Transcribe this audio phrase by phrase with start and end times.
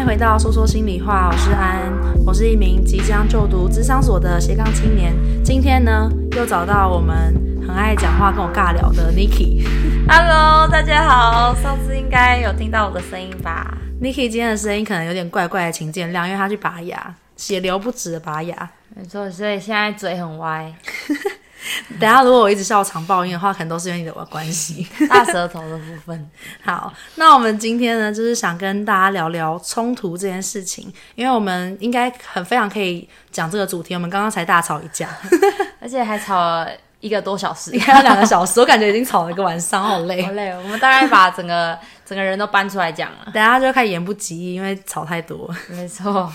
[0.00, 1.92] 欢迎回到说说心里话，我是安，
[2.24, 5.14] 我是一名即将就读咨商所的斜杠青年。
[5.44, 9.62] 今天呢，又找到我们很爱讲话跟我尬聊的 Niki。
[10.08, 13.76] Hello，大家好，上次应该有听到我的声音吧？
[14.00, 18.70] Niki 今天的声音可能有点怪怪的，请见谅，因为他去拔牙，血流不止的拔牙。
[18.96, 20.72] 没错，所以现在嘴很歪。
[22.00, 24.86] 等下，如果我一直笑场抱怨的话，可能都是因为你的关系。
[25.08, 26.30] 大舌头的部分。
[26.62, 33.94] 好，那我们今天呢，就是想跟大家聊聊冲突这件事情，因为我们应该很非常可以讲这个主题。
[33.94, 35.08] 我们刚刚才大吵一架，
[35.80, 36.68] 而且还吵了
[37.00, 40.50] 一个多小时， 还有两个小时，我感觉已经吵了一个晚上， 好累，好累。
[40.50, 41.78] 我们大概把整个。
[42.10, 45.48] 整个人都搬出来讲了，等下就开始言不及义，因为吵太多。
[45.68, 46.28] 没错，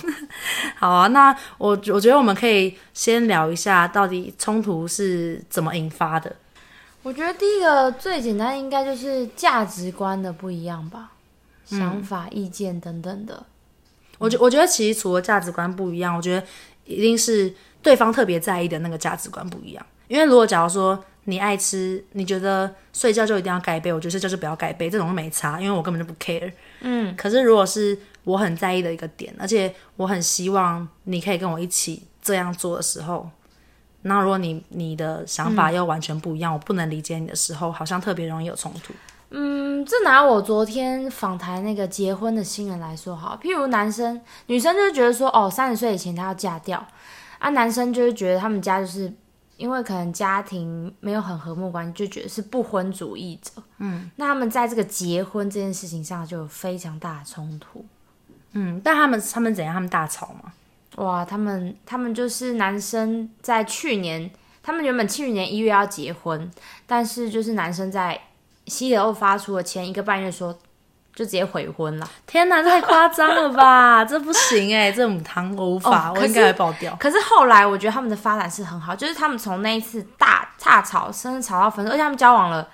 [0.78, 6.34] 好啊，那我我觉得我们可以先聊一下，到底冲突是怎么引发的。
[7.04, 11.12] 我觉得第一个最简单，应该就是价值观的不一样吧，
[11.72, 13.44] 嗯、想法、意见等等的。
[14.18, 16.48] 我觉我觉得其实除了价值观不一样，我觉得
[16.85, 19.85] 一定是对方特别在意的那个价值观不一样。
[20.07, 21.03] 因为如果假如说。
[21.27, 23.91] 你爱吃，你觉得睡觉就一定要盖被？
[23.91, 26.53] 我觉得睡觉就不要盖被，这种都没差，因为我根本就不 care。
[26.81, 33.27] 嗯，可是如果是我很在意的一个点，而且我很希望你可以跟我一起这样做的时候，
[34.03, 38.93] 那如果你你的想法又完全不一样，嗯、我不能理解你的时候，好像特别容易有冲突。
[39.31, 46.87] 嗯，这拿我昨天访谈那个结婚的新人来说好，譬如男生、女生就是觉得说，哦，三十岁以前他要嫁掉，
[47.39, 49.11] 啊，男生就是觉得他们家就是。
[49.57, 53.51] 因为可能家庭没有很和睦关系，就觉得是不婚主义者。
[53.77, 57.85] 嗯，那他们在这个结婚这件事情上就有非常大的冲突。
[58.53, 59.73] 嗯，但他们他们怎样？
[59.73, 60.53] 他们大吵吗？
[60.95, 64.29] 哇，他们他们就是男生在去年，
[64.61, 66.51] 他们原本去年一月要结婚，
[66.85, 68.19] 但是就是男生在
[68.67, 70.57] 西德欧发出的前一个半月说。
[71.16, 72.08] 就直接悔婚了！
[72.28, 74.03] 天哪，太夸张了吧！
[74.06, 76.94] 这不行哎、欸，这母汤我无法，哦、我应该会爆掉。
[77.00, 82.67] 可是后来我觉得他们的发展是很好，就是他们从那一次大大吵，甚至吵到分手，而且他们交往了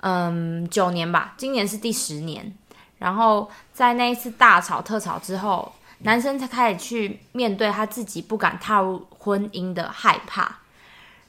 [0.00, 2.52] 嗯九年吧，今年是第十年。
[2.98, 10.56] 然后在那一次大吵特吵之后，男生才开始去面对他自己不敢踏入婚姻的害怕。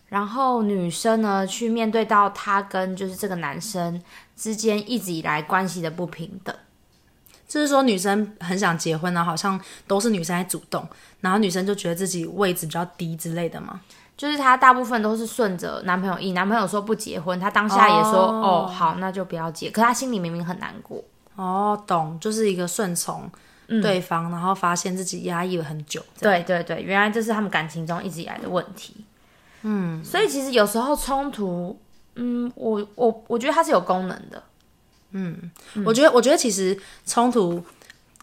[0.10, 4.02] 然后女生呢，去面对到她跟就是这个男生
[4.38, 6.56] 之间一直以来关系的不平等，
[7.48, 10.88] 就是说女生很想结婚呢，好像都是女生在主动，
[11.20, 13.82] 然后女生就觉得自己位置比较低之类的嘛。
[14.16, 19.70] 就是她大部分都是顺着男朋友意，男朋友说不结婚，她当下也说哦，哦好，那就不要结。
[19.70, 21.04] 可她心里明明很难过。
[21.36, 23.30] 哦，懂，就是一个顺从
[23.82, 26.04] 对方，嗯、然后发现自己压抑了很久。
[26.20, 29.06] 对对对，原来这是他们感情中一直以来的问题。
[29.62, 31.80] 嗯，所以其实有时候冲突，
[32.18, 34.44] 嗯，我我我觉得它是有功能的。
[35.12, 37.64] 嗯，嗯我觉得我觉得其实冲突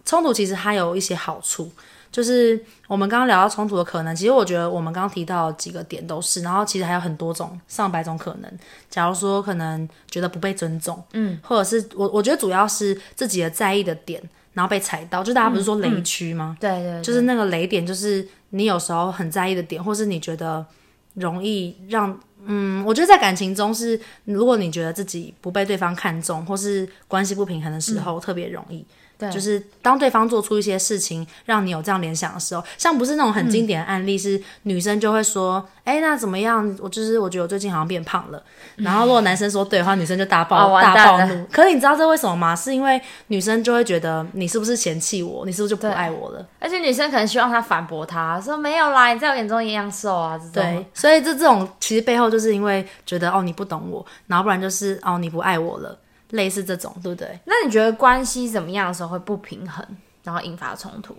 [0.04, 1.70] 冲突其实它有一些好处，
[2.12, 8.58] 就是我们刚刚聊到冲突的可能，其实我觉得我们刚刚提到几个点都是，然后其实还有很多种上百种可能。
[8.90, 14.22] 假如说可能觉得不被尊重，嗯，或者是我我觉得主要是自己的在意的点，
[14.52, 16.54] 然后被踩到，就大家不是说雷区吗？
[16.54, 20.64] 嗯嗯、对，对对，就是那个雷点，就是你有时候很在意的点，或是你觉得。
[21.14, 28.84] 容易让，嗯，我觉得在感情中是，如果你觉得自己不被对方看重，或是关系不平衡的时候，嗯、特别容易。
[29.16, 36.76] 对，就是当对方做出一些事情让你有这样联想的时候，像不是那种很经典的案例，是女生就会说，哎、嗯，那怎么样？
[36.80, 38.42] 我就是我觉得我最近好像变胖了。
[38.76, 41.46] 然后如果男生说对的话，女生就大爆、哦、大暴怒。
[41.52, 42.56] 可是你知道这为什么吗？
[42.56, 45.46] 是因为女生就会觉得你是不是嫌弃我？
[45.46, 46.44] 你是不是就不爱我了？
[46.58, 50.36] 而且女生可能希望他反驳他说没有啦，你在我眼中一样瘦啊。
[50.36, 55.96] 这种对，所以这这种其实背后就是因为觉得哦你不懂我，然后不然就是哦你不爱我了。
[56.30, 57.38] 类似这种，对不对？
[57.44, 59.86] 那你觉得关系怎么样的时候会不平衡，
[60.22, 61.16] 然后引发冲突？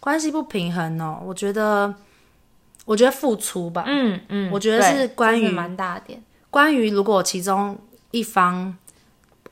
[0.00, 1.94] 关系不平衡哦，我觉得，
[2.84, 6.22] 我觉得付出吧，嗯嗯，我觉得是关于蛮大点。
[6.50, 7.78] 关于如果其中
[8.10, 8.76] 一方。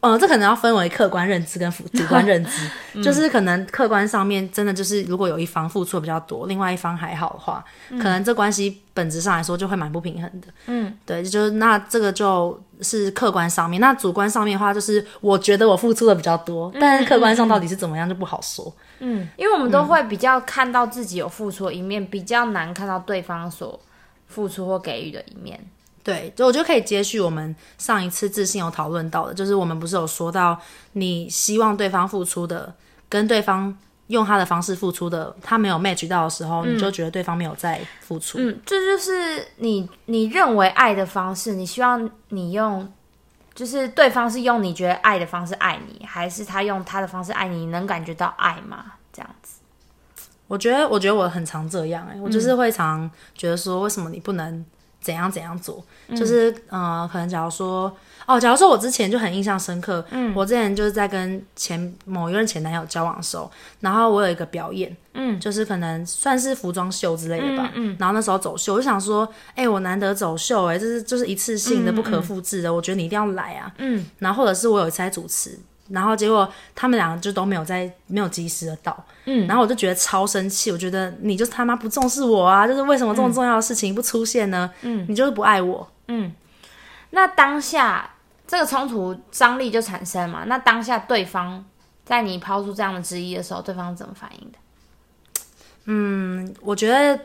[0.02, 10.48] 嗯，这可能要分为客观认知跟主观认知， 嗯、就是 可能客观上面真的就是，如果有一方付出的比较多，另外一方还好的话，嗯、可能这关系本质上来说就会蛮不平衡的。
[10.66, 18.74] 嗯，对，就是那这个就是客观上面，那主观上面的话，就是我觉得我付出的比较多，嗯、但是客观上到底是怎么样就不好说。
[18.98, 23.80] 嗯，因为我们都会比较看到自己有付出的一面，比较难看到对方所
[24.26, 25.60] 付出或给予的一面。
[26.04, 30.58] 对，就我觉得可以接续我们上一次自信有讨论到的，就是我们不是有说到，
[30.92, 32.74] 你希望对方付出的，
[33.08, 33.76] 跟对方
[34.08, 38.38] 用他的方式付出的，他没有 match 到的时候，嗯、你就觉得对方没有在付出。
[38.38, 42.92] 嗯，这就，就是你你认为爱的方式，你希望你用
[43.54, 47.58] 就是对方是用你觉得爱的方式爱你，还是他用他的方式爱你？
[47.58, 48.92] 你能感觉到爱吗？
[49.12, 49.60] 这样子，
[50.48, 54.64] 我觉得，我觉得我很常这样哎、欸，我就是会常觉得说，为什么你不能
[55.02, 55.84] 怎样怎样做？
[56.08, 57.94] 嗯、就是呃，可能假如说。
[58.24, 63.50] 哦，假如说我之前就很印象深刻，嗯，我之前就是在跟前某一任前男友交往的时候，
[63.80, 84.70] 然后我有一个表演，嗯，就是可能算是服装秀之类的吧，嗯，嗯，然后那时候走秀，我就想说，哎、欸，我难得走秀、欸，哎，这是就是一次性的、不可复制的、嗯，我觉得你一定要来啊，嗯，然后或者是我有一次在主持，然后结果他们两个就都没有在，没有及时的到，嗯，然后我就觉得超生气，我觉得你就是他妈不重视我啊，就是为什么这么重要的事情不出现呢？
[84.82, 86.32] 嗯，你就是不爱我，嗯。
[87.10, 88.08] 那当下
[88.46, 90.44] 这个冲突张力就产生嘛？
[90.46, 91.62] 那当下对方
[92.06, 94.58] 在你抛出这样的质疑的时候，对方怎么反应的？
[95.84, 97.18] 嗯，我觉得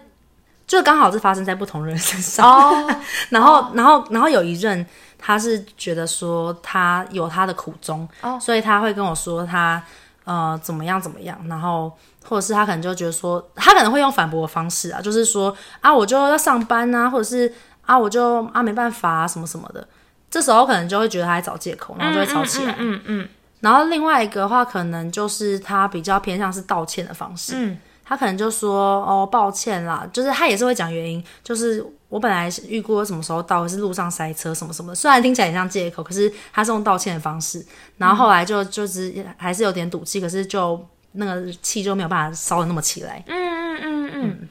[0.68, 2.46] 就刚好是发生在不同人身上。
[2.48, 2.88] 哦、
[3.30, 4.86] 然后、哦，然后，然后有一任
[5.18, 9.82] 他是觉得说他有他的苦衷，哦、所以他会跟我说他
[10.26, 11.92] 呃怎么样怎么样，然后
[12.26, 17.52] 或者是他可能就觉得说他可能会用反驳的方式啊，就是说啊我就要上班啊，或者是。
[17.88, 19.88] 啊，我就啊没办法啊，什么什么的，
[20.30, 22.74] 这时候可能就会觉得他在找借口，然后就会吵起来。
[22.74, 23.30] 嗯嗯，嗯，嗯。
[23.62, 27.54] 然后另外一个的话，可能就是他比较偏向是道歉的方式。
[27.56, 27.78] 嗯。
[28.08, 34.96] 他可能就说：“哦，抱歉啦。”就是他也是会讲原因，就是我本来是预估什么时候到，是路上塞车什么什么。
[34.96, 37.66] 虽然听起来很像借口，可是他是用道歉的方式。
[37.98, 40.80] 然后后来就就是还是有点赌气，可是就
[41.12, 43.24] 那个气就没有办法烧得那么起来。
[43.28, 44.40] 嗯嗯嗯嗯。
[44.42, 44.50] 嗯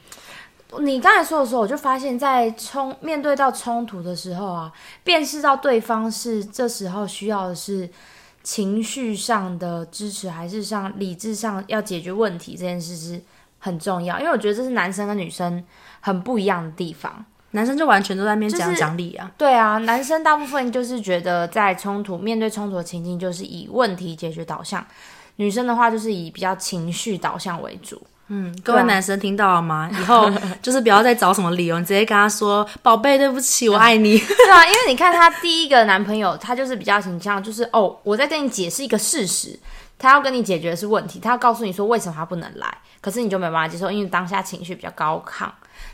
[0.79, 4.71] 你刚才说的时候，我就发现，在冲面对到冲突的时候啊，
[5.01, 7.89] 辨识到对方是这时候需要的是
[8.43, 13.19] 情绪上的支持，还是上理智上要解决问题这件事是
[13.59, 14.19] 很重要。
[14.19, 15.63] 因为我觉得这是男生跟女生
[15.99, 17.25] 很不一样的地方。
[17.51, 24.81] 男生就完全都在那边讲讲理啊，对啊，男生大部分就是觉得在冲突面对冲突的情境，就是以问题解决导向；
[25.37, 27.99] 女生的话就是以比较情绪导向为主。
[28.27, 29.89] 嗯，各位男生听到了吗？
[29.89, 30.29] 以后
[30.61, 39.57] 就是不要再找什么理由，你直接跟他说：“宝贝，对不起，我爱你。” 对啊，因为你看他第一个男朋友，他就是比较形象，就是哦，我在跟你解释一个事实，
[39.99, 45.49] 他要跟你解决的是问题，他要告诉你说为什么他不能来，可是你就没办法接受，因为当下情绪比较高亢。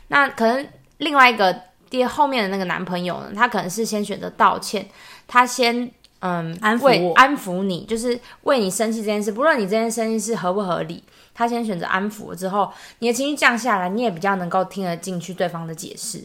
[0.08, 0.66] 那可能
[0.98, 1.54] 另外一个
[1.88, 4.88] 爹后面的那个男朋友呢，他可能是先选择道歉，
[5.26, 5.90] 他先
[6.20, 11.02] 嗯安抚，安抚你，就是为你生气这件事，不论你这件生气是合不合理。
[11.36, 16.24] 他先选择安抚了之后，你的情绪降下来，你也比较能够听得进去对方的解释。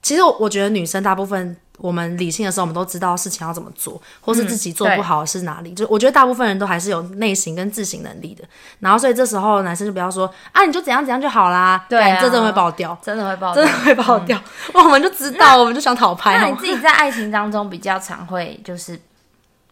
[0.00, 5.70] 其实我觉得女生大部分我们理性的时候，我们都知道事情要怎么做，或是自己做不好是哪里。
[5.72, 8.42] 嗯、就我觉得大部分人都还是有内省跟自省能力的。
[8.80, 11.84] 然后所以这时候男生就不要说啊，你就怎样怎样就好啦。
[11.88, 14.40] 对、啊，这真的会爆掉，真的会爆，真的会爆掉。
[14.72, 16.38] 我们就知道，我们就想讨拍。
[16.40, 18.98] 那你自己在爱情当中比较常会就是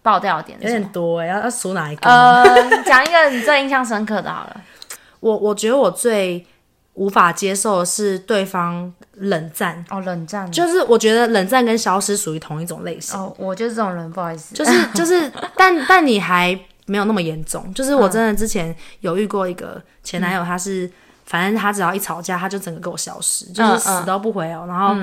[0.03, 2.11] 爆掉点有点多哎，要要数哪一个？
[2.11, 4.61] 呃，讲一个你最印象深刻的好了。
[5.21, 6.47] 我我觉得我最
[6.95, 9.85] 无法接受的是对方冷战。
[9.91, 10.51] 哦，冷战。
[10.51, 13.19] 就是我觉得冷战跟消失属于同一种类型。
[13.19, 20.93] 哦，我就是这种人，不好意思，就是 就是，但但你还没有那么严重，就是我真的之前有遇过一个前男友，他是、嗯、
[21.27, 24.97] 反正他只要一吵架，他就整个给我消失，就是死都不回哦，然后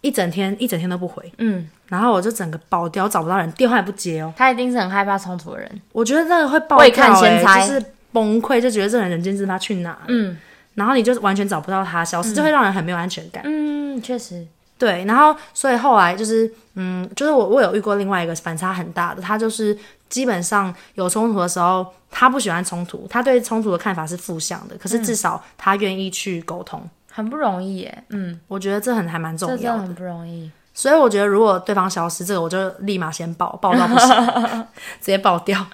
[0.00, 7.66] 一整天、嗯、一整天都不回，嗯，然后我就整个爆掉，找不到人，电话也不接哦，他一定是很害怕冲突的人，我觉得那个会爆掉、欸，未看先猜。
[7.66, 7.82] 就是。
[8.12, 9.98] 崩溃就觉得这个人人间蒸发去哪？
[10.06, 10.34] 嗯，
[10.76, 13.42] 然后你就完全找不到他，消失、嗯、就会让人很没有安全感。
[13.44, 14.46] 嗯，确实，
[14.78, 15.04] 对。
[15.06, 19.76] 然后所以后来就是，嗯，就是我我有遇过另外一个反差很大的，他就是
[20.08, 24.76] 基本上有冲突的时候，他不喜欢冲突，他对冲突的看法是负向的。
[24.76, 28.04] 可是至少他愿意去沟通，很不容易耶。
[28.10, 30.50] 嗯，我觉得这很还蛮重要的，这很不容易。
[30.74, 34.08] 所以我觉得，如果对方消失，这个我就立马先爆，爆到不行，
[35.00, 35.66] 直接爆掉。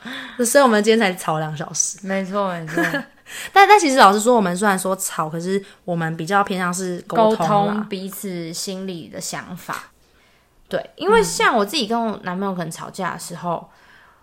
[0.46, 1.98] 所以我们今天才吵了两小时。
[2.06, 2.80] 没错，没错。
[3.52, 9.90] 但但其实老实说，我们虽然说吵，可是我们比较偏向是沟通，通彼此心里的想法。
[10.68, 13.68] 对，因为像我自己跟我男朋友可能吵架的时候，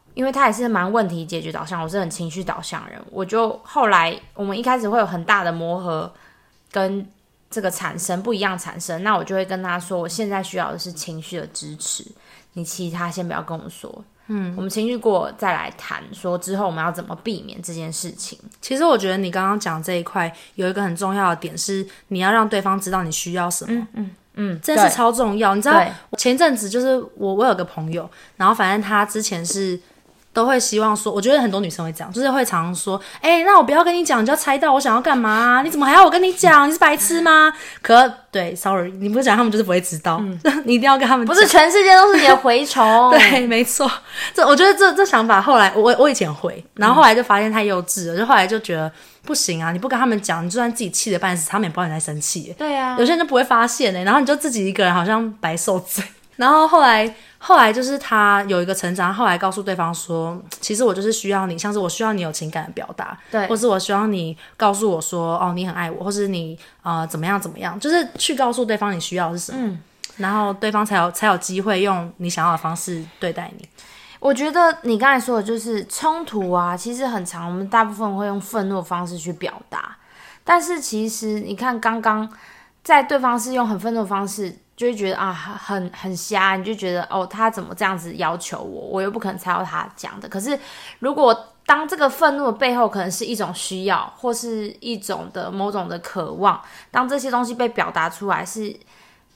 [0.07, 6.13] 嗯、因为他也是蛮问题解决导向，我是很情绪导向的人，我就后来我们一开始会有很大的磨合
[6.71, 7.07] 跟。
[7.51, 12.05] 这个产生不一样产生，那我就会跟他说，我现在需要的是情绪的支持，
[12.53, 18.39] 你其他先不要跟我说，嗯，我们情绪过再来谈，说之后我们要怎么避免这件事情。
[18.61, 25.55] 其实我觉得你刚刚讲这一块有一个很重要的点是，你要让对方知道你需要什么，嗯嗯，嗯，这是超重要。
[25.55, 25.83] 你知道，
[26.17, 29.79] 前阵子就是我我有个朋友，然后反正他之前是
[30.39, 35.61] 都会希望说，我觉得很多女生会这样，就是会常常说，哎、欸，那我不要跟你讲，你就要猜到我想要干嘛？
[35.63, 36.69] 你怎么还要我跟你讲？
[36.69, 37.51] 你是白痴吗？
[37.81, 40.17] 可对，sorry，你不讲，他们就是不会知道。
[40.21, 41.35] 嗯、 你一定要跟他们讲。
[41.35, 43.09] 不是全世界都是你的蛔虫。
[43.11, 43.91] 对，没错。
[44.33, 48.89] 这我觉得这这想法后来我我以前会，然后后来就发现太幼稚了，就后来就觉得
[49.25, 49.71] 不行啊！
[49.73, 52.55] 你不跟他们讲，你就算自己气得半死，他们也不知道你在生气。
[52.57, 56.03] 对啊，有些人就不会发现呢，然后你就自己一个人好像白受罪。
[56.39, 69.81] 然后后来，后来就是他有一个成长，后来告诉对方说，其实我就是需要你，像是我需要你有情感的表达，对，或是我希望你告诉我说，哦，你很爱我，或是你呃怎么样怎么样，就是去告诉对方你需要的是什么，嗯，
[70.15, 73.67] 然后对方才有才有机会用你想要的方式对待你。
[74.21, 79.97] 我觉得你刚才说的就是冲突啊，其实很长，我们大部分会用愤怒的方式去表达，
[80.45, 82.31] 但是其实你看刚刚
[82.81, 84.55] 在对方是用很愤怒的方式。
[84.79, 88.87] 就会觉得啊，很很瞎，你就觉得哦，他怎么这样子要求我？
[88.87, 90.29] 我又不可能猜到他讲的。
[90.29, 90.57] 可是，
[90.99, 98.73] 如果当这个愤怒的背后可能是一种需要，或是一种的某种的渴望，当这些东西被表达出来，是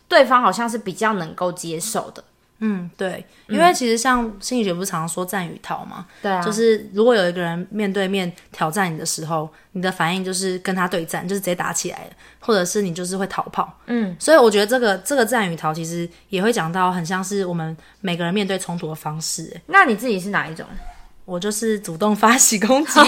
[0.08, 2.24] 对方好像是比较能够接受的。
[2.60, 13.78] 嗯，对，因为其实像心理学不是常常说战与逃嘛，对啊，就是如果有一个人面对面挑战你的时候，你的反应就是跟他对战，就是直接打起来了，或者是你就是会逃跑。
[13.88, 19.60] 嗯，所以我觉得这个这个战与逃其实也会讲到很像是我们每个人面对冲突的方式。
[19.66, 20.66] 那你自己是哪一种？
[21.26, 23.00] 我就是主动发起攻击，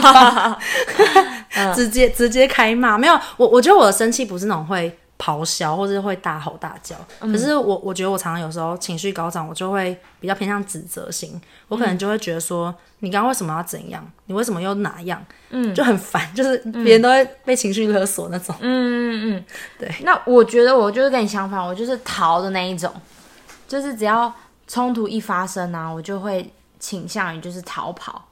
[1.75, 2.97] 直接直接开骂。
[2.97, 4.97] 没有，我我觉得我的生气不是那种会。
[5.17, 14.05] 咆哮或者会大吼大叫，嗯、可是我我觉得我常常有时候情绪高涨，我就会比较偏向指责型，我可能就会觉得说，嗯、你刚刚为什么要怎样？
[14.25, 15.25] 你为什么又哪样？
[15.51, 18.53] 嗯，就很烦，就是别人都会被情绪勒索那种。
[18.59, 19.45] 嗯嗯嗯，
[19.79, 19.95] 对。
[20.01, 22.93] 那我觉得我就是跟你相反，我就是逃的那一种，
[23.67, 24.33] 就是只要
[24.67, 28.24] 冲突一发生啊，我就会倾向于就是逃跑。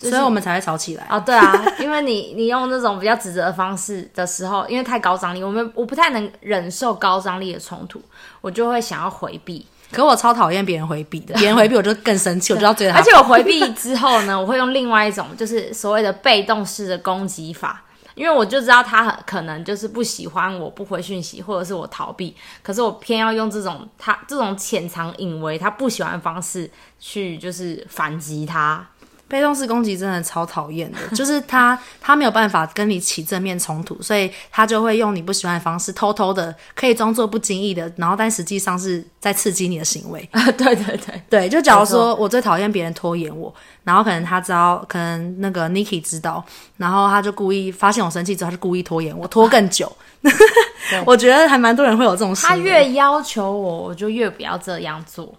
[0.00, 8.00] 所以我们才会吵起来哦，对啊，因为你你用那种比较指责的方式的时候，因为太高张力，我们我不太能忍受高张力的冲突，
[8.40, 9.66] 我就会想要回避。
[9.90, 12.98] 可我超讨厌别人回避的，别人回避我就更生气，我就要追他。
[12.98, 17.82] 而且我回避之后呢，我会用另外一种就是所谓的被动式的攻击法，
[18.14, 28.86] 因为我就知道他很可能就是不喜欢我不回讯息，或者是我逃避，可是我偏要用这种他这种潜藏隐微他不喜欢的方式去就是反击他。
[29.28, 40.26] 被动式攻击真的超讨厌的， 就是他他没有办法跟你起正面冲突，所以他就会用你不喜欢的方式，偷偷的可以装作不经意的，然后但实际上是在刺激你的行为。
[40.32, 43.54] 啊 对对对对，就假如说我最讨厌别人拖延我，
[43.84, 46.42] 然后可能他知道，可能那个 Niki 知道，
[46.78, 49.90] 然后他就故意发现我生气之后，他就故意拖延我，拖更久。
[51.04, 52.46] 我觉得还蛮多人会有这种事。
[52.46, 55.32] 他越要求我，我就越不要这样做。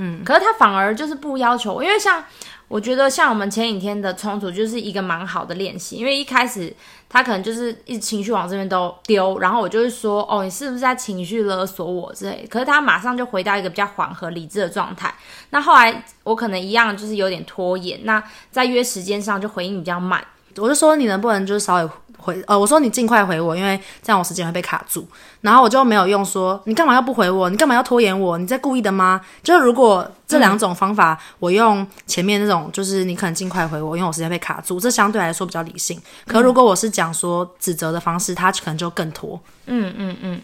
[0.00, 2.24] 嗯，可是他反而就是不要求我，因为像。
[2.70, 6.72] 我觉得像我们前几天的冲突就是一个蛮好的练习，因为一开始
[7.08, 12.46] 他可能就是一情绪往这边都丢，然后我就会说，哦，你是不是在情绪勒索我之类？
[12.48, 15.12] 可是他马上就回到一个比较缓和理智的状态。
[15.50, 20.24] 那后来我可能一样就是有点拖延，那在约时间上就回应比较慢，
[20.56, 21.90] 我就说你能不能就是稍微。
[22.22, 25.08] 回呃，我说你尽快回我，因为这样我时间会被卡住。
[25.40, 27.48] 然后我就没有用说你干嘛要不回我？
[27.48, 28.36] 你干嘛要拖延我？
[28.36, 29.18] 你在故意的吗？
[29.42, 35.98] 就是如果这两种方法，我用前面那种，就是你可能尽快回我，因为我时间被卡住，这相对来说比较理性。
[36.26, 39.40] 可如果我是讲说指责的方式，他可能就更拖。
[39.64, 40.42] 嗯嗯嗯，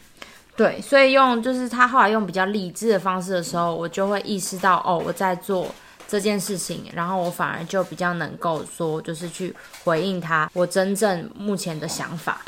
[0.56, 0.80] 对。
[0.80, 5.66] 所以用就是他后来用比较理智的方式的时候，我就会意识到哦，我在做。
[6.08, 12.42] 这件事情，然后我反而就比较能够说，就是去回应他我真正目前的想法。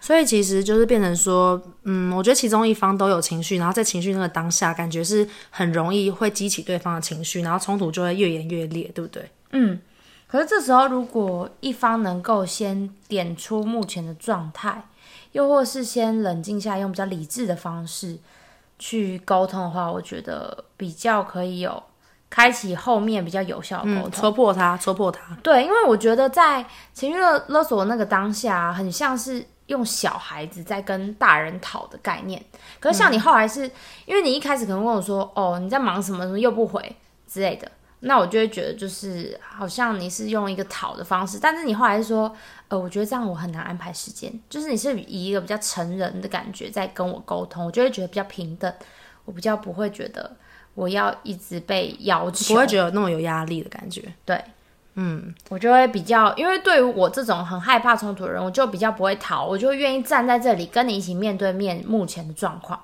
[0.00, 9.30] 所以其实就是变成说，嗯，我觉得其中一方都有情绪，然后在情绪那个当下，感觉是很容易会激起对方的情绪，然后冲突就会越演越烈，对不对？
[9.52, 9.80] 嗯。
[10.26, 14.88] 可是这时候，如果一方能够先点出目前的状态，
[15.32, 18.18] 又或是先冷静下来，用比较理智的方式
[18.78, 21.82] 去沟通的话，我觉得比较可以有。
[22.34, 25.36] 开启后面比较有效的沟通，嗯，戳破他，戳破他。
[25.42, 32.42] 对，因为我觉得在情绪勒勒索的那个当下，很像是用小孩子在跟大人讨的概念。
[32.80, 33.72] 可是像你后来是，嗯、
[34.06, 36.24] 因为你一开始可能问我说：“哦，你在忙什么？
[36.24, 36.96] 什么又不回
[37.28, 37.70] 之类的。”
[38.00, 41.38] 那我就会觉得就是好像你是用一个讨的方式。
[41.38, 42.34] 但是你后来是说
[42.68, 48.72] ：“呃，我觉得这样我很难安排时间。”就是你是以一个比较成人的感觉在跟我沟通，我就会觉得比较平等，
[49.26, 50.34] 我比较不会觉得。
[50.74, 54.02] 我要一直被要求，不会觉得有那么有压力的感觉。
[54.24, 54.42] 对，
[54.94, 62.78] 嗯，我就会比较，因为对于我这种很害怕冲突的人，我就比较不会逃，我就会愿意站在这里跟你一起面对面目前的状况。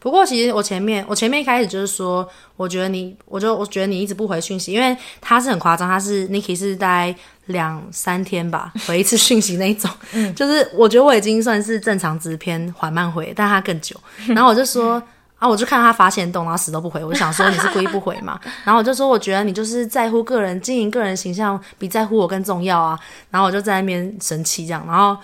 [0.00, 7.12] 不过其实我前面我前面一开始就是说，我觉得你，我就我觉得你一直不回讯息，因为他是很夸张，他是 Niki 是大概
[7.46, 13.96] 两三天吧回一次讯息那种， 嗯，就是我觉得我已经算是正常值偏缓慢回，但他更久。
[14.28, 15.02] 然后我就说
[15.38, 18.38] 啊，我就看到他发现动，然后死都不回，我就想说你是故意不回嘛。
[18.64, 22.98] 然后我就说我觉得你就是在乎个人经营个人形象比在乎我更重要啊。
[23.30, 25.16] 然后我就在那边生气这样，然后。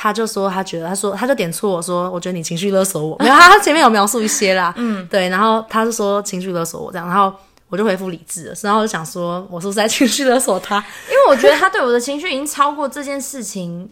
[0.00, 3.16] 他就说他觉得，他说他就点错我说，我觉得你情绪勒索我。
[3.18, 7.34] 没有，他他前面有描述一些啦，嗯，对，然后他就说情绪勒索我这样，然后
[7.68, 10.76] 我就回复理智了，然后我就想说，我是不是在情绪勒索他？
[11.08, 13.90] 因为我觉得他对我的情绪已经超过这件事情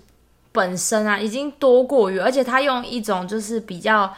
[0.52, 4.08] 本身啊，已经多过于，而且他用一种就是比较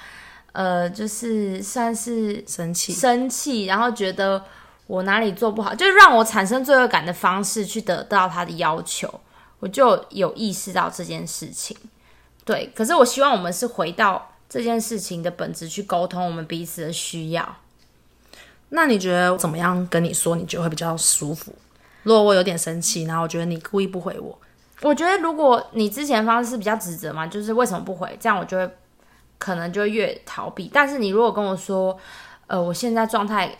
[0.53, 4.43] 呃，就是算是生气生气，然后觉得
[4.87, 9.21] 我哪里做不好，就是让我产生罪恶感的方式去得到他的要求。
[9.61, 11.77] 我就有意识到这件事情，
[12.45, 12.73] 对。
[12.77, 17.57] 可是我希望我们是回到这件事情的本质去沟通我们彼此的需要。
[18.69, 21.53] 那你觉得怎么样跟你说，你觉得会比较舒服？
[22.05, 24.39] 如果我有点生气，然后我觉得你故意不回我，
[24.83, 28.71] 我觉得如果你之前方式是比较指责嘛，就是为什么不回，这样我就会
[29.39, 30.71] 可能就越逃避。
[30.73, 31.99] 但是你如果跟我说，
[32.47, 33.57] 呃，我现在状态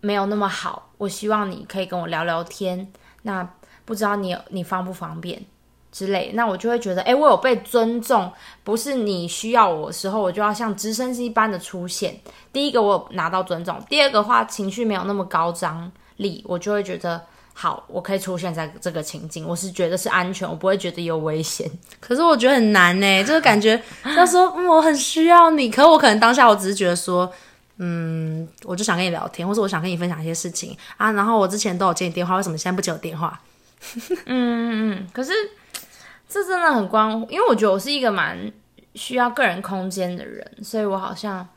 [0.00, 2.92] 没有那么好，我希望你可以跟我聊聊天，
[3.22, 3.48] 那。
[3.86, 5.44] 不知道你你方不方便
[5.92, 12.18] 之类，那我就会觉得，诶，我有被尊重，不是你需要我的时候，我就要像直升机般的出现。
[12.50, 17.22] 第一个，我拿到尊重；第二个话，情绪没有那么高张力，我就会觉得
[17.56, 21.70] 好，我可以出现在这个情境，我是觉得是安全，我不会觉得有危险。
[22.00, 27.32] 可是我觉得很难呢，就是感觉他说，嗯，我很需要你，可我可能当下我只是觉得说，
[27.78, 33.40] 嗯，我就想跟你聊天，或者我想跟你分享一些事情啊，然后我之前都有接你电话，为什么现在不接我电话？
[34.10, 35.32] 嗯嗯嗯，可是
[36.28, 38.52] 这真的很关，因为我觉得我是一个蛮
[38.96, 41.48] 需要个人空间的人，所以我好像。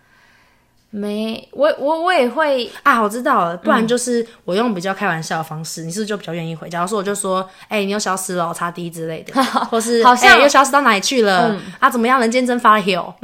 [0.89, 6.69] 没，我我我也会啊，我知道了，不然就是我用比较开玩笑的方式，嗯、你是不是就比较愿意回？
[6.69, 11.49] 假如说我就说，哎、欸，你又消失了，擦地之类的， 或是好像、欸、又消失到哪里去了？
[11.49, 12.19] 嗯、啊，怎么样？
[12.19, 12.83] 人间蒸发了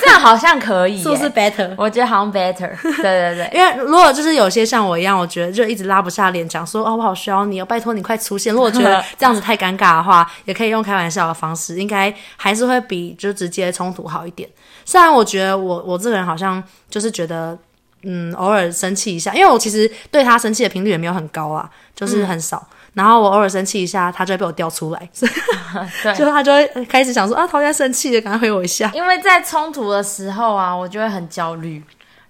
[0.00, 1.74] 这样好像可以， 是不是 better？
[1.76, 8.52] 我觉得好像 better，对对对，因为如果就是有些像我一样，我觉得就一直拉不下脸讲说，哦，我好需要你，哦，拜托你快出现。
[8.52, 14.48] 如果觉得这样子太尴尬的话，也可以用开玩笑的方式，应该还是会比就直接冲突好一点。
[14.84, 16.41] 虽然我觉得我我这个人好像
[16.88, 17.58] 就是觉得，
[18.02, 22.66] 嗯，偶尔生气一下，因为我其实对他生气的频率也没有很高啊，就是很少。
[22.70, 25.08] 嗯、然后我偶尔生气一下，他就会被我调出来，
[26.02, 28.90] 对，就他就会开始想说啊，他在生气了，赶快回我一下。
[28.94, 31.82] 因为在冲突的时候啊，我就会很焦虑，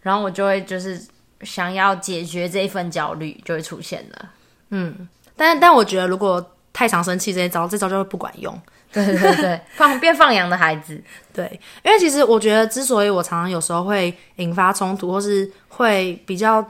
[0.03, 1.01] 然后我就会就是
[1.43, 4.31] 想要解决这一份焦虑，就会出现了。
[4.71, 8.59] 嗯，但但我觉得如果太常生气这一招，这招就会不管用。
[9.05, 11.03] 对对对，放变放羊的孩子，
[11.33, 16.65] 对，因为其实我觉得，之所以我常常有时候会引发冲突，或是会比较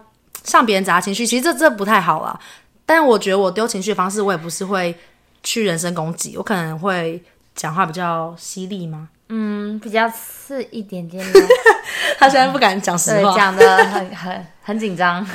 [0.45, 2.39] 向别人砸情绪，其实这这不太好啦。
[2.87, 4.95] 但我觉得我丢情绪的方式，我也不是会
[5.43, 7.23] 去人身攻击，我可能会
[7.55, 9.09] 讲话比较犀利吗？
[9.29, 11.25] 嗯，比较刺一点点。
[12.19, 15.27] 他现在不敢讲实话，讲的很很很紧张。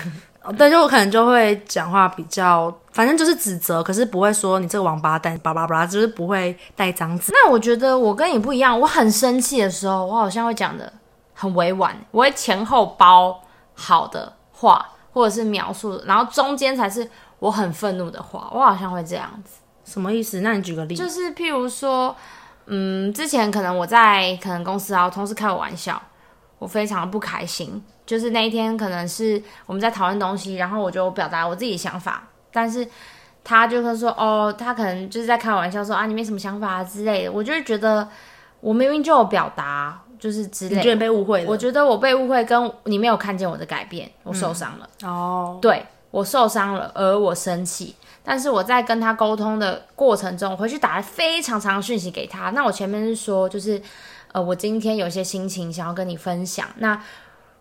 [0.53, 7.31] 对，就我可能就会讲话比较，反正就是指责，可是不会说你这个王八蛋，巴拉巴拉，就是不会带脏字。
[7.33, 10.91] 那我觉得我跟你不一样，我很生气的时候，我好像会讲的
[11.33, 13.41] 很委婉，我会前后包
[13.73, 19.59] 好的话，或者是描述，然后中间才是我很愤怒的话，我好像会这样子。
[19.85, 20.41] 什么意思？
[20.41, 21.03] 那你举个例子。
[21.03, 22.15] 就是譬如说，
[22.65, 26.01] 嗯，之前可能我在可能公司啊，同事开我玩笑，
[26.59, 27.83] 我非常的不开心。
[28.07, 32.87] 就是那一天，可能是我们在讨论东西，然后我就表达我自己的想法，但是
[33.43, 37.31] 他就会说，哦，他可能就是在开玩笑说啊，你没什么想法啊之类的。
[37.31, 38.07] 我就会觉得，
[38.61, 40.77] 我明明就有表达，就是之类的。
[40.77, 41.49] 你觉得被误会了？
[41.49, 44.89] 我觉得我被误会，跟你没有看见我的改变，我受伤了。
[45.03, 47.95] 嗯、哦，对，我受伤了，而我生气。
[48.23, 52.49] 但是我在跟他沟通的过程中，我回去打了非常长的讯息给他。
[52.49, 53.81] 那我前面是说，就是
[54.33, 56.67] 呃，我今天有些心情想要跟你分享。
[56.79, 57.01] 那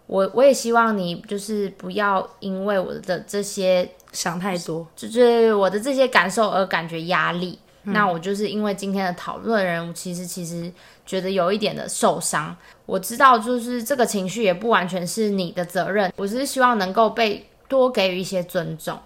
[0.07, 7.59] 我我也希望你就是不要因为我的这些想太多，就是我的这些感受而感觉压力。
[7.85, 10.73] 嗯、那我就是因为今天的讨论人，其实其实
[11.05, 12.57] 觉得有一点的受伤。
[12.85, 18.99] 我知道就是这个情绪也不完全是你的责任，我只是希望能够被多给予一些尊重。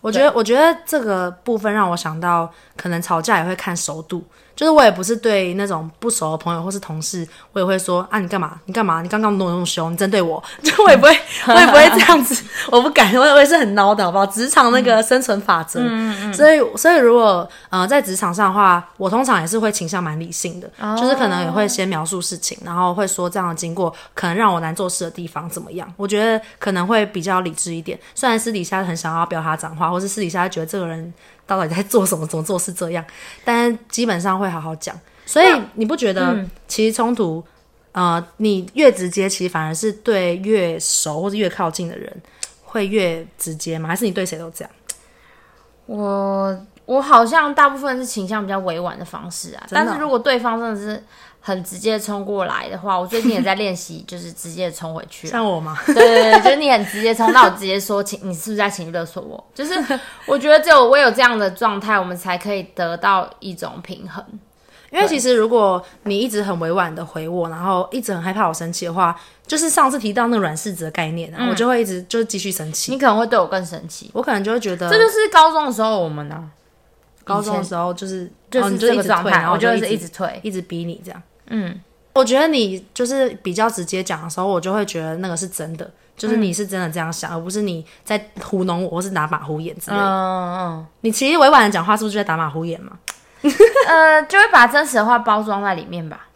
[0.00, 4.22] 我觉得，我觉得这个部分让我想到，可能吵架也会看熟度。
[4.56, 8.58] 就是我也不是对那种不熟的朋友或是同事，我也会说啊，你干嘛？
[8.66, 9.02] 你干嘛？
[9.02, 14.26] 你刚刚弄那么凶，你针对我， 就我也不会，我也不会这样子， 我不敢，我我也是很孬的，好不好？
[14.26, 27.98] 职场那个生存法则，嗯嗯嗯，所以所以如果呃在职场上的话，我通常也是会倾向蛮理性的，哦，就是可能也会先描述事情，然后会说这样的经过可能让我难做事的地方怎么样，我觉得可能会比较理智一点。
[28.14, 31.12] 虽然私底下很想要表达讲话，或是私底下觉得这个人。
[31.46, 32.26] 到底在做什么？
[32.26, 33.04] 怎么做事这样？
[33.44, 34.98] 但基本上会好好讲。
[35.26, 37.44] 所以你不觉得，其实冲突，
[37.92, 42.12] 嗯、呃，你越直接，其实反而是对越熟或者越靠近的人
[42.62, 43.88] 会越直接吗？
[43.88, 44.70] 还是你对谁都这样？
[45.86, 49.66] 我我好像大部分是倾向比较委婉的方式啊。
[49.70, 51.02] 但是如果对方真的是。
[51.46, 55.28] 很直接冲过来的话，我最近也在练习，就是直接冲回去。
[55.28, 55.76] 像我吗？
[55.84, 59.44] 对对对，就是你很直接冲，那我直接说，请你是不是在情绪勒索我？
[59.54, 59.74] 就是
[60.24, 64.24] 我觉得只有我有这样的状态，我们才可以得到一种平衡。
[64.90, 69.14] 因为其实如果你一直很委婉的回我，然后一直很害怕我生气的话，
[69.46, 72.90] 就是上次提到那个软柿子的概念，然后我就会一直就是继续生气。
[72.90, 76.48] 你可能会对我更生气，我可能就会觉得这就是高中的时候我们呢、啊，
[77.22, 81.20] 高中的时候就是就是这个状态，我就是一直推，一直逼你这样。
[81.46, 81.80] 嗯，
[82.14, 90.02] 我觉得你就是比较直接讲的时候，我就会觉得那个是真的，就是你是真的这样想，嗯、而不是你在糊弄我，或是打马虎眼之类的。
[90.02, 92.92] 嗯嗯，你其实委婉的讲话，是不是就在打马虎眼嘛？
[93.88, 96.26] 呃，就会把真实的话包装在里面吧。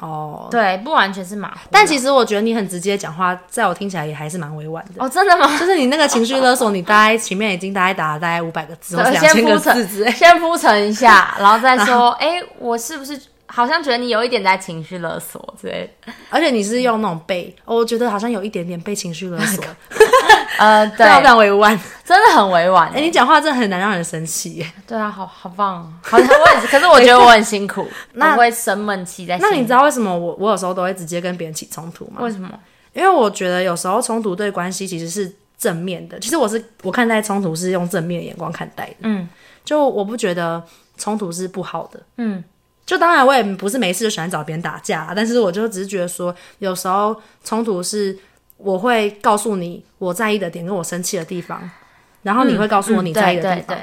[0.00, 1.56] 哦，对，不完全是马虎。
[1.70, 5.02] 但其实我觉得你很直接讲话，在我听起来也还是蛮委婉的。
[5.02, 5.46] 哦，真的吗？
[5.58, 13.18] 就是你那个情绪勒索，你大概前面已经大概打了大概五百个字，或是两千个字，先铺陈一下，然后再说，哎、欸，我是不是？
[13.46, 15.88] 好像觉得你有一点在情绪勒索之类，
[16.30, 19.64] 而且你是用那种被，我觉得好像有一点点被情绪勒索。
[20.58, 22.88] 呃，对，非常委婉，真的很委婉。
[22.88, 24.66] 哎、欸，你讲话真的很难让人生气。
[24.86, 29.36] 对啊，好好棒，好像我也是，可是我觉得我很辛苦， 那我会生闷气在。
[29.38, 32.22] 那你知道为什么我我有时候都会直接跟别人起冲突吗？
[32.22, 32.48] 为什么？
[32.94, 36.18] 因为我觉得有时候冲突对关系其实是正面的。
[36.20, 38.94] 其实我是我看待冲突是用正面的眼光看待的。
[39.00, 39.28] 嗯，
[39.62, 40.62] 就我不觉得
[40.96, 42.00] 冲突是不好的。
[42.16, 42.42] 嗯。
[42.86, 48.16] 就当然，我也不是没事就喜欢找别人打架，但是我就只是觉得说，有时候冲突是
[48.56, 51.68] 我会告诉你我在意的点跟我生气的地方，
[52.22, 53.76] 然后你会告诉我你在意的地方，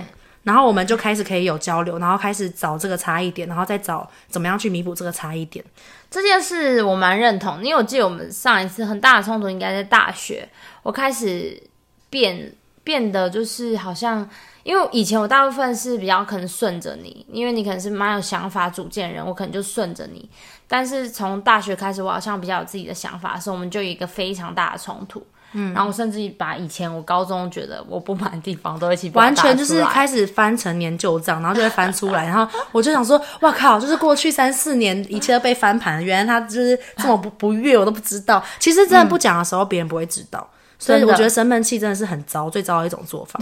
[0.43, 5.63] 然后我们就开始可以有交流，然后开始找这个差异点，然后再找怎么样去弥补这个差异点。
[6.09, 10.47] 这件事我蛮认同，因为我记得我们上一次很大的冲突应该在大学，
[10.81, 11.61] 我开始
[12.09, 12.53] 变
[12.85, 14.29] 变得就是好像。
[14.63, 20.29] 因为以前我大部分是比较可能顺着你，因为你可能是蛮有想法、主见的人，我可能就顺着你。
[20.67, 25.25] 但是从大学开始，我好像比较有自己的想法，所以我们就有一个非常大的冲突。
[25.55, 38.43] 嗯，然后甚至把以前我高中觉得我不满的地方都一起完全就是开始翻陈年旧账，然后就会翻出来，然后我就想说，哇靠，就是过去三四年一切都被翻盘了，原来他就是这么不不悦，我都不知道。
[38.57, 40.49] 其实真的不讲的时候，别人不会知道，
[40.79, 43.39] 所以我觉得生闷气真的是很糟，最糟的一种做法。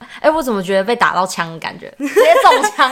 [0.20, 1.92] 哎、欸，我怎么觉得被打到枪的感觉？
[1.98, 2.90] 直接中枪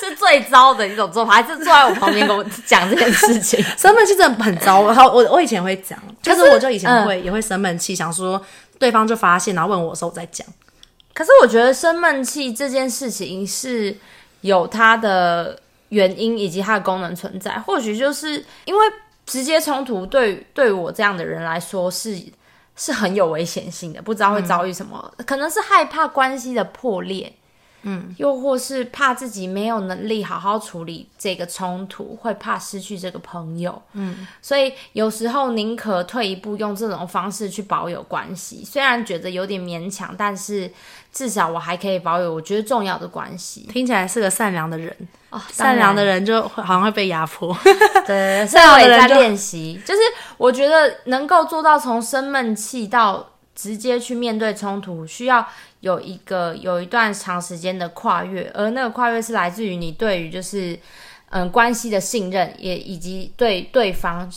[0.00, 3.62] 是最糟的一种做法，还是坐在我旁边跟我讲这件事情？
[3.76, 4.86] 生闷气真的很糟。
[4.86, 8.40] 然后我我以前会讲，就是我就以前会、嗯、也会生闷气，想说
[8.78, 10.46] 对方就发现，然后问我的时候我再讲。
[11.14, 13.96] 可是我觉得生闷气这件事情是
[14.40, 15.58] 有它的
[15.90, 18.80] 原因以及它的功能存在，或许就是因为
[19.24, 22.18] 直接冲突对对我这样的人来说是。
[22.76, 27.32] 是很有危险性的，不知道会遭遇什么，嗯、可能是害怕关系的破裂，
[27.82, 40.70] 嗯，又或是怕自己没有能力好好处理这个冲突，会怕失去这个朋友，嗯，所以有时候宁可退一步，用这种方式去保有关系，虽然觉得有点勉强，但是
[41.16, 43.66] 至少我还可以保有我觉得重要的关系。
[43.72, 44.94] 听起来是个善良的人。
[45.30, 47.56] 哦、善良的人就好像会被压迫，
[48.06, 50.00] 对， 善良的人在练习，就是
[50.36, 55.46] 我觉得能够做到从生闷气到直接去面对冲突，需要
[55.80, 60.78] 有一个有一段长时间的跨越，而那个跨越是来自于你对于就是
[61.30, 64.30] 嗯关系的信任，也以及对对方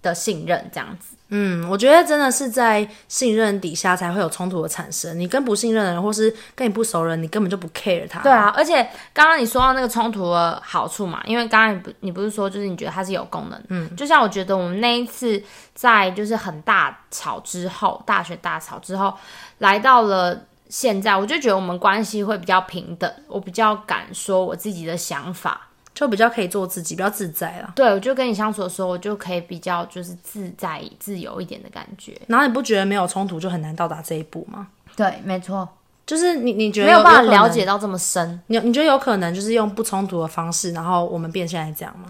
[0.00, 1.14] 的信任这样子。
[1.34, 5.18] 嗯，我觉得真的是在信任底下才会有冲突的产生。
[5.18, 8.20] 你跟不信任的人，或是跟你不熟人，你根本就不 care 他。
[8.20, 15.42] 对啊，而且刚刚你说到那个冲突的好处嘛，因为刚刚你不你不是说就是你觉得它是有功能，嗯，就像我觉得我们那一次
[15.74, 19.14] 在就是很大吵之后，大学大吵之后，
[19.58, 25.68] 来到了现在，我就觉得我们关系会比较平等，我比较敢说我自己的想法。
[25.94, 27.72] 就比较可以做自己，比较自在了。
[27.76, 32.18] 对，我就跟你相处的时候，我就可以比较就是自在、自由一点的感觉。
[32.26, 34.68] 然后你不觉得没有冲突就很难到达这一步吗？
[34.96, 35.68] 对，没错。
[36.04, 38.40] 就是你你觉得没有办法了解到这么深？
[38.48, 42.06] 你你觉得有可能就是用不冲突的方式，然后我们变现在这样吗？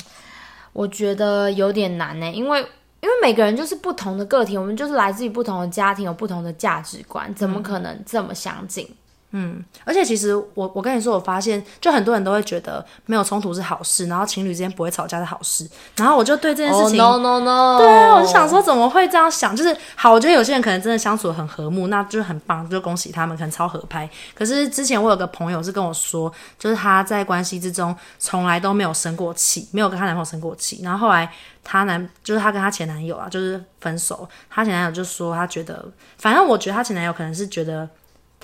[0.72, 2.60] 我觉得有点难呢，因为
[3.00, 8.86] 因为每个人就是不同的个体，我们就是来自于不同的家庭，有不同的价值观，怎么可能这么相近？
[8.86, 8.96] 嗯
[9.34, 15.66] 嗯，而且其实我我跟你说，我发现就很多人都会觉得没有冲突是好事，然后情侣之间不会吵架是好事，
[15.96, 19.56] 然后我就对这件事情，oh, no no no，对啊，我就想说怎么会这样想？
[19.56, 24.08] 就是好，我觉得有些人可能真的相处得很和睦，那就是很棒，就恭喜他们，可能超合拍。
[24.34, 31.26] 可是之前我有个朋友是跟我说，就是她在关系之中从来都没有生过气，没有跟她男朋友生过气，然后后来
[31.64, 35.82] 她男就是她跟她前男友啊，就是分手，她前男友就说他觉得，
[36.18, 37.88] 反正我觉得她前男友可能是觉得。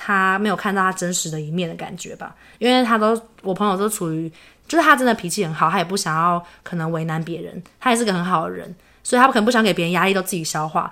[0.01, 4.33] 他没有看到他真实的一面的感觉吧，因为他都我朋友都处于，
[4.69, 10.89] 就是他真的脾气很好，他也不想要可能为难别人，他也是个很好的人，所以他可能不想给别人压力，都自己消化。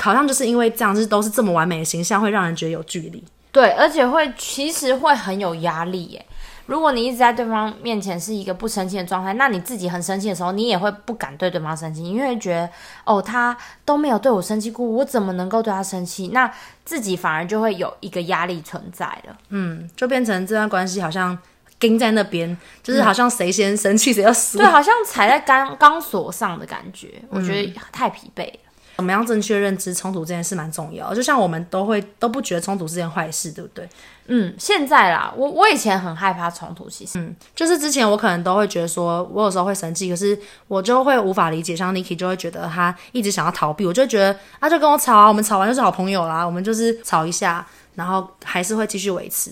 [0.00, 3.22] 好像就是因为这样，就是都是这么完美的形象，会让人觉得有距离。
[3.50, 6.24] 对，而且会其实会很有压力耶。
[6.66, 12.70] 如果你一直在对方面前是一个不生气的状态，那你自己很生气的时候，你也会不敢对对方生气，因为觉得
[13.04, 16.28] 哦，他都没有对我生气过，我怎么能够对他生气？
[16.32, 16.50] 那
[16.84, 19.36] 自己反而就会有一个压力存在了。
[19.50, 21.36] 嗯，就变成这段关系好像
[21.78, 28.58] 钉在那边，就是好像谁先生气谁要死，对，好像踩在钢钢索上的感觉，我觉得太疲惫了。
[28.96, 33.88] 怎么样正确认知冲突这件事蛮重要，就像我们都会都不觉得冲突是件坏事，对不对？
[34.26, 49.50] 嗯，现在啦，我我以前很害怕冲突，其实，嗯，就是之前我可能都会觉得说，我有时候会生气，可是我就会无法理解，像 Niki 就会觉得他一直想要逃避，我就会觉得啊，就跟我吵啊，我们吵完就是好朋友啦，我们就是吵一下，然后还是会继续维持。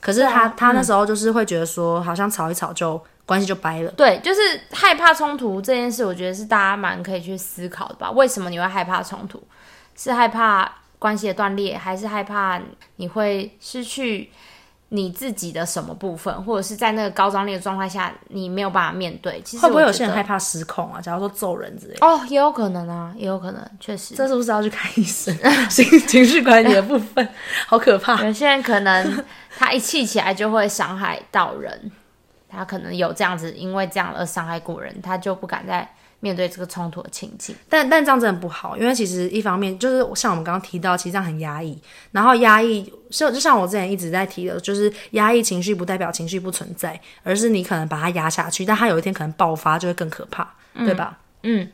[0.00, 3.00] 可是他、啊、他那时候就是会觉得说，好像吵一吵就。
[3.26, 3.90] 关系就掰了。
[3.92, 4.40] 对，就是
[4.72, 8.10] 害怕冲突这件事，我觉得是大家蛮可以去思考的吧。
[8.10, 9.42] 为什么你会害怕冲突？
[9.96, 12.60] 是害怕关系的断裂，还是害怕
[12.96, 14.30] 你会失去
[14.90, 19.40] 你自己的什么部分，或者是在那个高张力的状态下，你没有办法面对？
[19.42, 21.00] 其实会不会有些人害怕失控啊？
[21.00, 22.06] 假如说揍人之类的。
[22.06, 24.14] 哦，也有可能啊，也有可能，确实。
[24.14, 25.34] 这是不是要去看医生？
[25.70, 27.26] 情 情绪管理的部分，
[27.66, 28.22] 好可怕。
[28.24, 29.24] 有些人可能
[29.56, 31.90] 他一气起来就会伤害到人。
[32.54, 35.88] 他可能有这样子，因为这样而伤害过人，他就不敢再
[36.20, 37.54] 面对这个冲突的情境。
[37.68, 41.78] 但但这样真的不好，因为其实一方面就是像我们刚刚提到，其实这样很压抑。
[42.12, 51.18] 然后压抑，就就像我之前一直在提的，就是压抑情绪不代表情绪不存在，而是你可能把它压下去，但它有一天可能爆发，就会更可怕，嗯、对吧？
[51.42, 51.68] 嗯。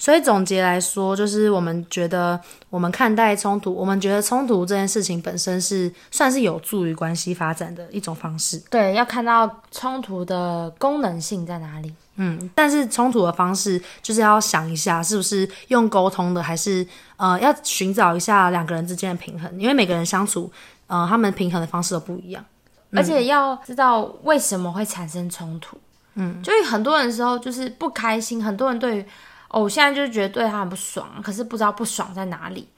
[0.00, 8.62] 所以总结来说，就是我们觉得，我们看待冲突，我们觉得冲突这件事情本身是算是有助于关系发展的一种方式。
[8.70, 11.92] 对，要看到冲突的功能性在哪里。
[12.14, 20.48] 嗯，但是冲突的方式就是要想一下，是不是用沟通的，还是呃，要寻找一下两个人之间的平衡，因为每个人相处，
[20.86, 22.44] 呃，他们平衡的方式都不一样，
[22.92, 25.76] 而且要知道为什么会产生冲突。
[26.14, 29.04] 嗯，就很多人的时候就是不开心，很多人对于。
[29.48, 32.68] 哦，我现在就是觉得对他很不爽，可是不知道不爽在哪里。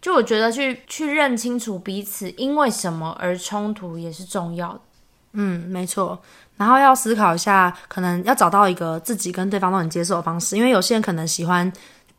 [0.00, 4.80] 就我觉得去去认清楚彼此因为什么而冲突也是重要的。
[5.32, 6.18] 嗯，没错。
[6.56, 11.70] 然后要思考一下，可能要找到一个自己跟对方都能接受的方式，因为有些人可能喜欢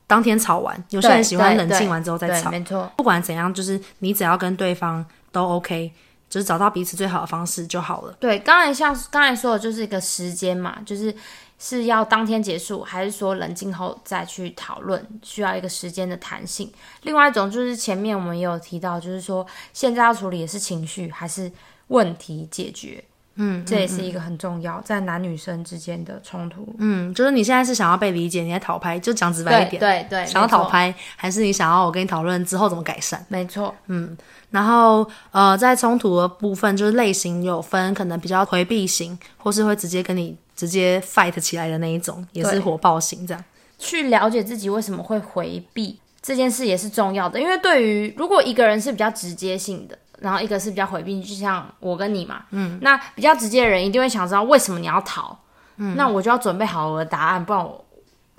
[0.06, 2.52] 当天吵完，有些人喜欢冷静完之后再吵。
[2.52, 2.92] 没错。
[2.98, 5.92] 不管怎样，就是你只要跟对方都 OK，
[6.30, 8.16] 就是找到彼此最好的方式就好了。
[8.20, 11.16] 对，刚才像刚才说的，就是一个时间嘛，就是。
[11.64, 15.08] 是要当天结束，还是说冷静后再去讨论？
[15.22, 16.72] 需要一个时间的弹性。
[17.04, 21.52] 另外一种就是前面我们也有提到，就是说现在要处理的是情绪还是
[21.90, 23.04] 问题解决？
[23.36, 26.68] 嗯，这也是一个很重要，在男女生之间的冲突。
[26.80, 33.24] 嗯，就是你现在是想要被理解，你在讨拍，就讲直白一点，对对，对想要讨拍，还是你想要我跟你讨论之后怎么改善？
[33.30, 34.18] 没错，嗯，
[34.50, 40.36] 然后呃，在冲突的部分，就是类型有分，可能比较回避型，或是会直接跟你。
[40.62, 43.44] 直接 fight 起来的那一种，也是火爆型这样。
[43.80, 55.36] 去了解自己为什么会回避这件事也是重要的，因为对于如果一个人是比较直接性的，然后一个是比较回避，就像我跟你嘛，嗯，那比较直接的人一定会想知道为什么你要逃，
[55.78, 57.84] 嗯，那我就要准备好我的答案，不然我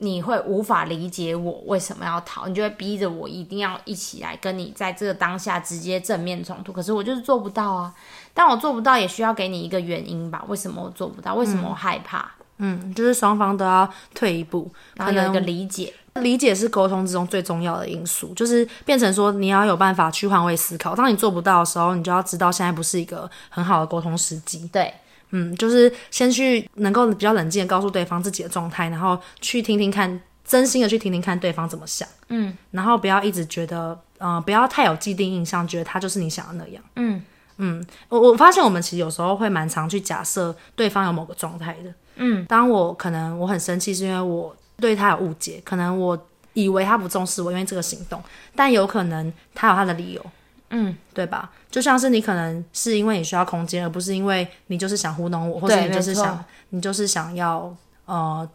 [0.03, 7.95] 你会无法理解我为什么要逃，你就会逼着我一定要一起来跟你在这个当下直接正面冲突，可是我就是做不到啊。
[8.35, 10.45] 但我做不到，也需要给你一个原因吧？
[10.49, 11.35] 为什么我做不到？
[11.37, 12.31] 为什么我害怕？
[12.59, 15.95] 嗯，嗯，就是双方都要退一步，然后有一个理解。
[16.17, 20.95] 理解是沟通之中最重要的因素，就是变成说你要有办法去换位思考。
[20.95, 24.69] 当你做不到的时候，你就要知道现在不是一个很好的沟通时机。
[24.71, 24.93] 对，
[25.33, 32.09] 嗯，就是先去能够比较冷静的告诉对方自己的状态，然后去听听看，真心的去听听看对方怎么想。
[32.29, 36.83] 嗯，然后不要一直觉得，嗯、呃，不要太有既定印象，觉得他就是你想的那样。
[36.97, 37.23] 嗯。
[37.59, 41.95] 嗯，我我发现我们其实有时候会蛮常去假设对方有某个状态的。
[42.17, 46.19] 嗯，当我可能我很生气，是因为我对他有误解，可能我
[46.55, 48.21] 以为他不重视我，因为这个行动，
[48.57, 50.27] 但有可能他有他的理由。
[50.75, 51.51] 嗯，对吧？
[51.71, 57.75] 就像是你可能是因为你需要空间，而不是因为你就是想糊弄我，或者你就是想你就是想要
[58.07, 58.47] 呃，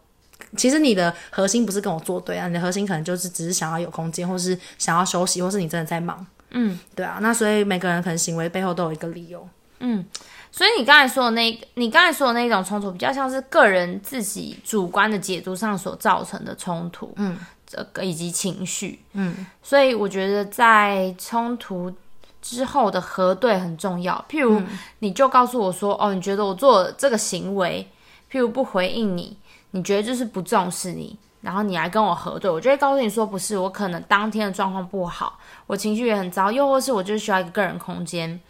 [0.56, 6.24] 其实你的核心不是跟我作对啊，你的核心可能就是只是想要有空间，或是想要休息，或是你真的在忙。
[6.50, 7.18] 嗯，对啊。
[7.20, 9.48] 那所以每个人可能行为背后都有一个理由。
[9.80, 10.04] 嗯，
[10.50, 17.12] 所以你刚才说的那，你刚才说的那种冲突，比较像是个人自己主观的解读上所造成的冲突。
[17.16, 19.00] 嗯，这个以及情绪。
[19.12, 21.92] 嗯，所以我觉得在冲突。
[22.40, 24.62] 之后的核对很重要，譬如
[25.00, 27.86] 你就告诉我说，嗯、哦，你觉得我做这个行为，
[28.30, 29.36] 譬如不回应你，
[29.72, 38.40] 你觉得就是不重视你，然后你来跟我核对，我就会告诉你说，不是，我可能当天的状况不好，我情绪也很糟，又或是我就是需要一个个人空间，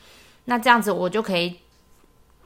[0.44, 1.56] 那这样子我就可以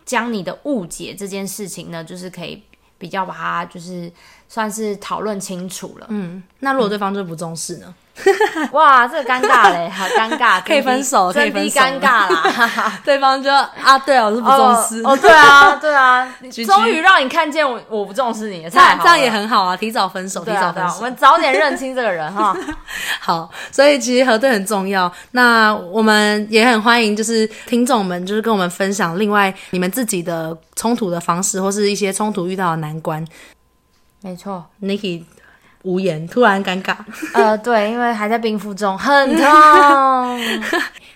[0.05, 2.63] 将你的误解这件事情呢，就是可以
[2.99, 4.11] 比较把它就是
[4.49, 6.07] 算是讨论清楚了。
[6.11, 7.95] 嗯，那如果对方就不重视呢？
[8.73, 13.01] 哇，这个尴尬嘞， 好尴尬，可以分手，可以分手，尴尬啦。
[13.03, 15.03] 对方就啊，对啊，我是不重视。
[15.03, 16.29] 哦，对啊，对啊，
[16.67, 22.55] 终于让你看见我，我不重视你了，太这样也很好啊，提早分手，提早分手，我们早点认清这个人哈。
[23.19, 25.11] 好，所以其实核对很重要。
[25.31, 33.27] 那我们也很欢迎，就是听众们，就是跟我们分享另外你们自己的冲突的方式，或是一些冲突遇到的难关。
[34.21, 35.25] 没错，Niki。
[35.83, 36.97] 无言，突然尴尬。
[37.35, 39.45] 呃，对，因为还在冰敷中，很 痛。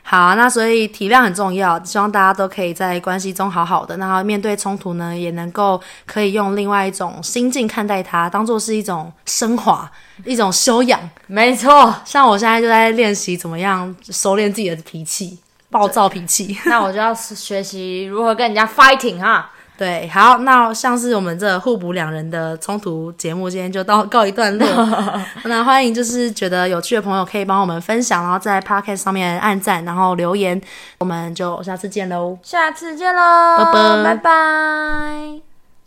[0.08, 9.90] 好，那所以体谅很重要，希望大家都可以在关系中好好的，然后面对冲突呢，也能够可以用另外一种心境看待它，当做是一种升华，
[10.24, 11.00] 一种修养。
[11.26, 15.36] 没错，像我现在就在练习怎么样收敛自己的脾气，
[15.70, 16.56] 暴躁脾气。
[16.66, 19.50] 那我就要学习如何跟人家 fighting 哈。
[19.76, 24.66] 对，好，那像是我们这互补两人的冲突节目，今天就到告一段落。
[25.44, 30.60] 那欢迎就是觉得有趣的朋友可以帮我们分享，然后在 Podcast 上面按赞，然后留言，
[30.98, 32.38] 我们就下次见喽。
[32.42, 35.45] 下次见喽，拜拜，拜拜。